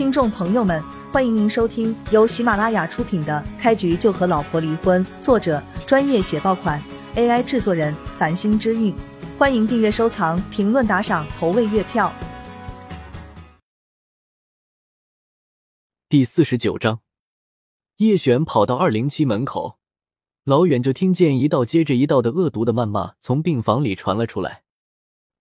[0.00, 6.82] 听众朋友们，欢迎您收听由喜马拉雅出品的《开局就和老婆离婚》，作者专业写爆款
[7.16, 8.94] ，AI 制作人繁星之韵。
[9.36, 12.10] 欢迎订阅、收藏、评论、打赏、投喂月票。
[16.08, 17.00] 第四十九章，
[17.98, 19.76] 叶璇跑到二零七门口，
[20.44, 24.62] 老远就听见一道接着一道的恶毒的谩骂从病房里传了出来：“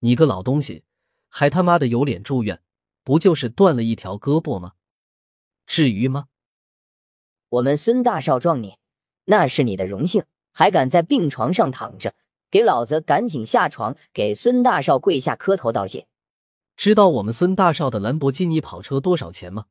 [0.00, 0.84] 你个老东西，
[1.28, 2.62] 还他妈的有脸住院？
[3.06, 4.72] 不就是断了一条胳膊吗？
[5.64, 6.26] 至于吗？
[7.50, 8.78] 我们孙大少撞你，
[9.26, 12.16] 那是你的荣幸，还敢在病床上躺着？
[12.50, 16.08] 给老子赶紧下床，给孙大少跪下磕头道谢！
[16.76, 19.66] 知道我们孙大少的兰博基尼跑车多少钱吗？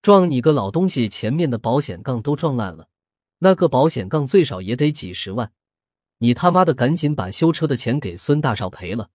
[0.00, 2.88] 撞你个老东西，前面的保险杠都撞烂了，
[3.40, 5.52] 那个保险杠最少也得几十万，
[6.16, 9.10] 你他妈的赶紧把修车的钱给孙大少赔了！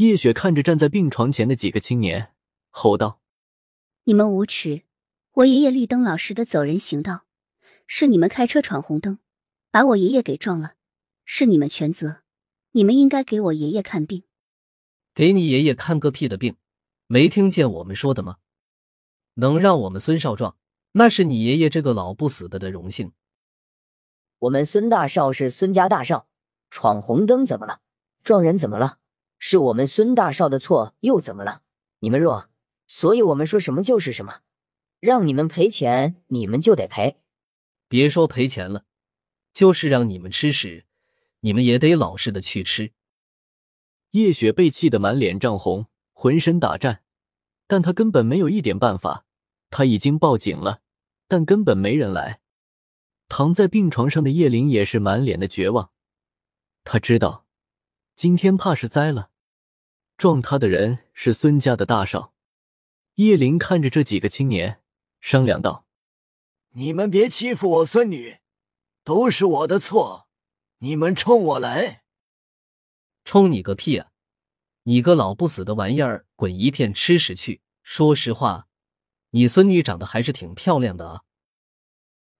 [0.00, 2.32] 叶雪看着站在病床前的几个青年，
[2.70, 3.20] 吼道
[4.04, 4.84] ：“你们无耻！
[5.32, 7.26] 我爷爷绿灯老实的走人行道，
[7.86, 9.18] 是你们开车闯红灯，
[9.70, 10.72] 把我爷爷给撞了。”
[11.26, 12.22] 是你们全责，
[12.70, 14.22] 你们应该给我爷爷看病。
[15.14, 16.56] 给你爷爷看个屁的病！
[17.06, 18.38] 没听见我们说的吗？
[19.34, 20.56] 能让我们孙少壮，
[20.92, 23.12] 那是你爷爷这个老不死的的荣幸。
[24.38, 26.26] 我们孙大少是孙家大少，
[26.70, 27.82] 闯红灯怎么了？
[28.24, 28.96] 撞人怎么了？
[29.40, 31.62] 是我们孙大少的错又怎么了？
[31.98, 32.48] 你们弱，
[32.86, 34.42] 所以我们说什么就是什么，
[35.00, 37.16] 让你们赔钱，你们就得赔。
[37.88, 38.84] 别说赔钱了，
[39.52, 40.84] 就是让你们吃屎。
[41.40, 42.92] 你们也得老实的去吃。
[44.10, 47.02] 叶雪被气得满脸涨红，浑身打颤，
[47.66, 49.24] 但她根本没有一点办法。
[49.70, 50.82] 她已经报警了，
[51.26, 52.40] 但根本没人来。
[53.28, 55.92] 躺在病床上的叶灵也是满脸的绝望。
[56.84, 57.46] 他知道，
[58.16, 59.29] 今天怕是栽了。
[60.20, 62.34] 撞他的人是孙家的大少。
[63.14, 64.82] 叶灵看着这几个青年，
[65.18, 65.86] 商量道
[66.76, 68.36] ：“你们别欺负我孙女，
[69.02, 70.28] 都是我的错。”
[70.80, 72.04] 你们冲我来！
[73.24, 74.10] 冲你个屁啊！
[74.82, 77.62] 你个老不死的玩意儿，滚一片吃屎去！
[77.82, 78.68] 说实话，
[79.30, 81.22] 你孙女长得还是挺漂亮的啊。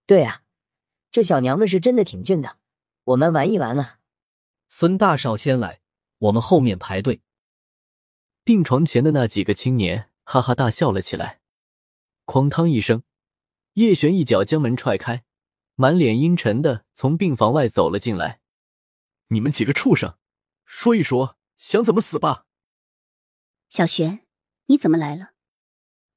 [0.04, 0.42] 对啊，
[1.10, 2.58] 这小娘们是真的挺俊的。
[3.04, 4.00] 我们玩一玩啊！
[4.68, 5.80] 孙大少先来，
[6.18, 7.22] 我们后面排队。
[8.50, 11.40] 病床前的那几个青年哈哈大笑了起来。
[12.26, 13.04] 哐当一声，
[13.74, 15.24] 叶璇一脚将门踹开。
[15.76, 18.40] 满脸阴沉的从病房外走了进来，
[19.28, 20.18] 你们几个畜生，
[20.64, 22.46] 说一说想怎么死吧！
[23.68, 24.26] 小璇，
[24.66, 25.30] 你怎么来了？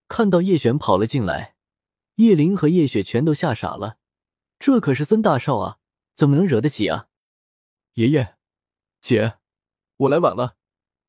[0.08, 1.56] 看到叶璇跑了进来，
[2.16, 4.00] 叶灵和叶雪全都吓傻了。
[4.58, 5.78] 这可是孙大少啊，
[6.16, 7.10] 怎么能惹得起啊？
[7.94, 8.38] 爷爷，
[9.02, 9.38] 姐，
[9.98, 10.58] 我来晚了，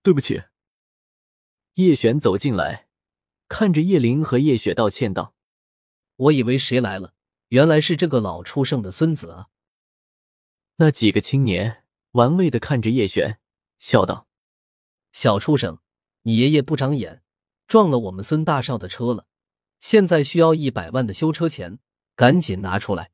[0.02, 0.42] 对不起。
[1.74, 2.88] 叶璇走进来，
[3.48, 5.34] 看着叶灵和叶雪道歉道
[6.16, 7.14] ：“我以为谁来了。”
[7.48, 9.48] 原来是这个老畜生的孙子啊！
[10.76, 13.38] 那几个青年玩味的看着叶璇，
[13.78, 14.26] 笑道
[15.12, 15.78] ：“小畜生，
[16.22, 17.22] 你爷爷不长眼，
[17.68, 19.26] 撞了我们孙大少的车了，
[19.78, 21.78] 现在需要一百万的修车钱，
[22.16, 23.12] 赶紧拿出来。”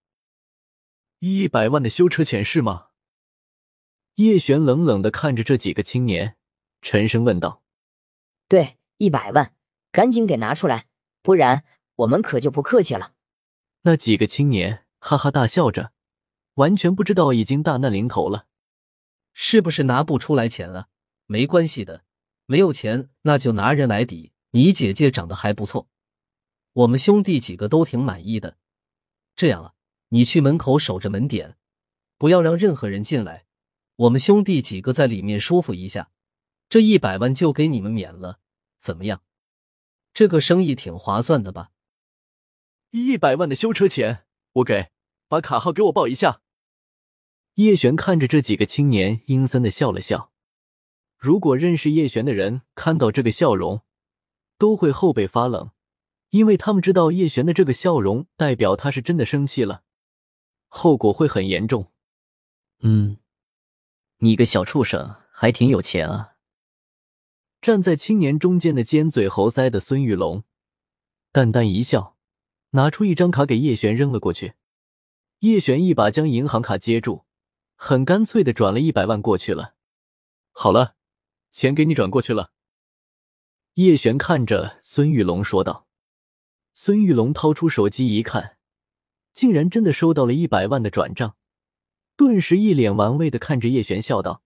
[1.19, 2.89] 一百万的修车钱是吗？
[4.15, 6.37] 叶璇冷冷的看着这几个青年，
[6.81, 7.63] 沉声问道
[8.51, 9.55] ：“对，一百万，
[9.93, 10.87] 赶紧给拿出来，
[11.23, 11.63] 不然
[11.95, 13.13] 我们可就不客气了。”
[13.83, 15.93] 那几个青年哈哈大笑着，
[16.55, 18.47] 完全不知道已经大难临头了。
[19.33, 20.89] 是不是拿不出来钱了？
[21.27, 22.03] 没关系的，
[22.47, 24.33] 没有钱那就拿人来抵。
[24.51, 25.89] 你姐姐长得还不错，
[26.73, 28.57] 我们兄弟几个都挺满意的。
[29.37, 29.75] 这样啊，
[30.09, 31.57] 你去门口守着门点，
[32.19, 33.45] 不要让任何人进来。
[33.95, 36.11] 我们兄弟几个在里面舒服一下，
[36.71, 38.39] 这一百万就给你们免了，
[38.79, 39.23] 怎么样？
[40.15, 41.73] 这个生意挺划算的吧？
[42.93, 44.93] 一百万的修车钱，我给，
[45.27, 46.43] 把卡号给我报一下。
[47.55, 50.31] 叶璇看着这几个青年，阴森的笑了笑。
[51.19, 53.83] 如果认识叶璇的人看到这个笑容，
[54.57, 55.73] 都会后背发冷，
[56.29, 59.83] 因为他们知道叶璇的这个笑容代表他是真的生气了，
[60.69, 61.91] 后果会很严重。
[62.79, 63.19] 嗯，
[64.19, 66.37] 你个小畜生还挺有钱啊！
[67.61, 70.45] 站在青年中间的尖嘴猴腮的孙玉龙，
[71.31, 72.17] 淡淡一笑。
[72.73, 74.55] 拿出一张卡给叶璇扔了过去，
[75.41, 77.25] 叶璇一把将银行卡接住，
[77.75, 79.75] 很干脆的转了一百万过去了。
[80.53, 80.95] 好了，
[81.51, 82.53] 钱给你转过去了。
[83.75, 85.89] 叶璇看着孙玉龙说道。
[86.73, 88.57] 孙玉龙掏出手机一看，
[89.35, 91.37] 竟然真的收到了一百万的转账，
[92.15, 94.45] 顿时一脸玩味的看着叶璇笑道：“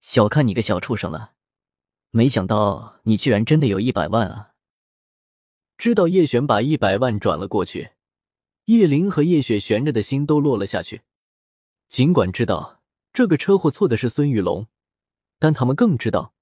[0.00, 1.34] 小看你个小畜生了，
[2.12, 4.52] 没想到你居然真的有一百万啊！”
[5.76, 7.92] 知道叶璇把一百万转了过去，
[8.66, 11.02] 叶灵和叶雪悬着的心都落了下去。
[11.88, 12.82] 尽管知道
[13.12, 14.68] 这个车祸错的是孙玉龙，
[15.38, 16.34] 但他们更知道，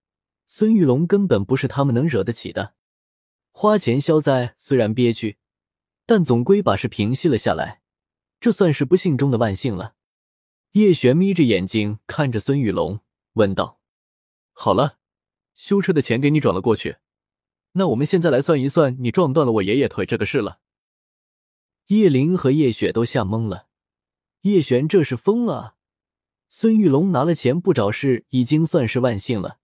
[0.47, 2.75] 孙玉龙根本不是他们能惹得起的。
[3.53, 5.39] 花钱消灾虽然憋屈，
[6.05, 7.81] 但总归把事平息了下来，
[8.41, 9.95] 这算是不幸中的万幸了。
[10.73, 13.01] 叶璇眯着眼睛看着孙玉龙，
[13.33, 13.81] 问道
[14.53, 15.00] ：“好了，
[15.61, 16.97] 修车的钱给你转了过去，
[17.73, 20.59] 那我们现在来算一算你撞断了我爷爷腿这个事了。”
[21.89, 23.67] 叶灵和叶雪都吓懵了，
[24.41, 25.75] 叶璇这是疯了。
[26.49, 29.59] 孙玉龙拿了钱不找事，已经算是万幸了，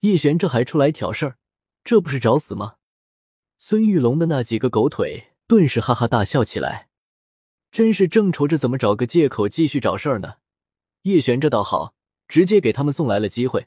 [0.00, 1.38] 叶璇这还出来挑事儿，
[1.82, 2.76] 这不是找死吗？
[3.58, 6.88] 孙玉龙的那几个狗腿顿时哈哈大笑起来。
[7.72, 10.34] 真是正愁着怎么找个借口继续找事儿呢。
[11.02, 11.92] 叶璇这倒好，
[12.28, 13.66] 直接给他们送来了机会。